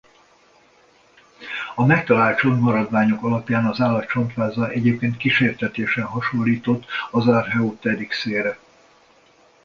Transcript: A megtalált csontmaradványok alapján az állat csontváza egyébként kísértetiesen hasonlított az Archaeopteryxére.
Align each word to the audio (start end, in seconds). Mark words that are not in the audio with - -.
A 1.75 1.85
megtalált 1.85 2.37
csontmaradványok 2.39 3.23
alapján 3.23 3.65
az 3.65 3.81
állat 3.81 4.07
csontváza 4.07 4.69
egyébként 4.69 5.17
kísértetiesen 5.17 6.03
hasonlított 6.05 6.85
az 7.11 7.27
Archaeopteryxére. 7.27 8.59